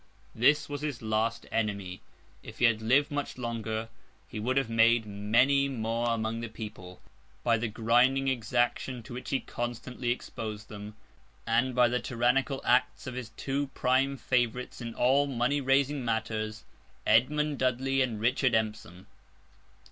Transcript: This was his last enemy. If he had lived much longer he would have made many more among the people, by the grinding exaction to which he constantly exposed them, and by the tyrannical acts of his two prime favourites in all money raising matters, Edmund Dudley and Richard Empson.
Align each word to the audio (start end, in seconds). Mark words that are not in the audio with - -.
This 0.33 0.67
was 0.67 0.81
his 0.81 1.03
last 1.03 1.45
enemy. 1.51 2.01
If 2.41 2.57
he 2.57 2.65
had 2.65 2.81
lived 2.81 3.11
much 3.11 3.37
longer 3.37 3.87
he 4.27 4.39
would 4.39 4.57
have 4.57 4.67
made 4.67 5.05
many 5.05 5.69
more 5.69 6.09
among 6.09 6.39
the 6.39 6.47
people, 6.49 6.99
by 7.43 7.59
the 7.59 7.67
grinding 7.67 8.27
exaction 8.27 9.03
to 9.03 9.13
which 9.13 9.29
he 9.29 9.39
constantly 9.41 10.09
exposed 10.09 10.69
them, 10.69 10.95
and 11.45 11.75
by 11.75 11.87
the 11.87 11.99
tyrannical 11.99 12.61
acts 12.65 13.05
of 13.05 13.13
his 13.13 13.29
two 13.37 13.67
prime 13.75 14.17
favourites 14.17 14.81
in 14.81 14.95
all 14.95 15.27
money 15.27 15.61
raising 15.61 16.03
matters, 16.03 16.63
Edmund 17.05 17.59
Dudley 17.59 18.01
and 18.01 18.19
Richard 18.19 18.55
Empson. 18.55 19.05